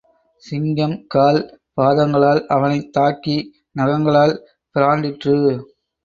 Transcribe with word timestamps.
சிங்கம் 0.43 0.95
கால் 1.07 1.39
பாதங்களால் 1.77 2.41
அவனைத் 2.47 2.93
தாக்கி 2.93 3.35
நகங்களால், 3.75 4.33
பிறாண்டிற்று. 4.75 5.35